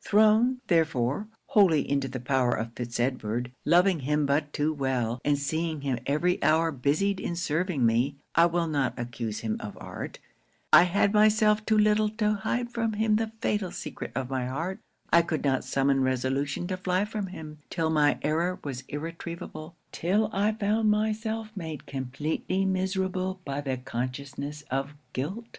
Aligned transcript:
'Thrown, 0.00 0.60
therefore, 0.68 1.26
wholly 1.46 1.80
into 1.90 2.06
the 2.06 2.20
power 2.20 2.52
of 2.54 2.72
Fitz 2.76 3.00
Edward; 3.00 3.50
loving 3.64 3.98
him 3.98 4.26
but 4.26 4.52
too 4.52 4.72
well; 4.72 5.20
and 5.24 5.36
seeing 5.36 5.80
him 5.80 5.98
every 6.06 6.40
hour 6.40 6.70
busied 6.70 7.18
in 7.18 7.34
serving 7.34 7.84
me 7.84 8.14
I 8.36 8.46
will 8.46 8.68
not 8.68 8.96
accuse 8.96 9.40
him 9.40 9.56
of 9.58 9.76
art; 9.80 10.20
I 10.72 10.84
had 10.84 11.12
myself 11.12 11.66
too 11.66 11.76
little 11.76 12.08
to 12.10 12.34
hide 12.34 12.70
from 12.70 12.92
him 12.92 13.16
the 13.16 13.32
fatal 13.40 13.72
secret 13.72 14.12
of 14.14 14.30
my 14.30 14.46
heart; 14.46 14.78
I 15.12 15.22
could 15.22 15.42
not 15.42 15.64
summon 15.64 16.04
resolution 16.04 16.68
to 16.68 16.76
fly 16.76 17.04
from 17.04 17.26
him, 17.26 17.58
till 17.68 17.90
my 17.90 18.20
error 18.22 18.60
was 18.62 18.84
irretrievable 18.86 19.74
till 19.90 20.30
I 20.32 20.52
found 20.52 20.92
myself 20.92 21.50
made 21.56 21.86
compleatly 21.88 22.64
miserable 22.64 23.40
by 23.44 23.60
the 23.62 23.78
consciousness 23.78 24.62
of 24.70 24.94
guilt. 25.12 25.58